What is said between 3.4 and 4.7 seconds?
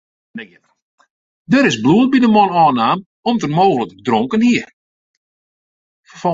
er mooglik dronken hie.